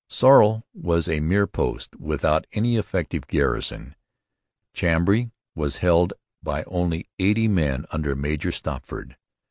Sorel 0.09 0.65
was 0.73 1.07
a 1.07 1.19
mere 1.19 1.45
post 1.45 1.95
without 1.99 2.47
any 2.53 2.75
effective 2.75 3.27
garrison. 3.27 3.93
Chambly 4.73 5.29
was 5.53 5.77
held 5.77 6.13
by 6.41 6.63
only 6.63 7.07
eighty 7.19 7.47
men 7.47 7.85
under 7.91 8.15
Major 8.15 8.51
Stopford. 8.51 9.15